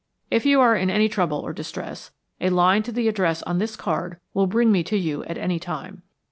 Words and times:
If 0.31 0.47
you 0.47 0.59
are 0.61 0.75
in 0.75 0.89
any 0.89 1.07
trouble 1.07 1.37
or 1.37 1.53
distress, 1.53 2.09
a 2.39 2.49
line 2.49 2.81
to 2.81 2.91
the 2.91 3.07
address 3.07 3.43
on 3.43 3.59
this 3.59 3.75
card 3.75 4.17
will 4.33 4.47
bring 4.47 4.71
me 4.71 4.81
to 4.81 4.97
you 4.97 5.23
at 5.25 5.37
any 5.37 5.59
time. 5.59 6.01